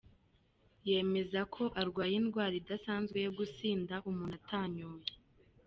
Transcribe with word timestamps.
Yemeza 0.89 1.39
ko 1.55 1.63
arwaye 1.81 2.13
indwara 2.21 2.53
idasanzwe 2.61 3.17
yo 3.25 3.31
gusinda 3.37 3.95
umuntu 4.09 4.35
atanyoye. 4.39 5.09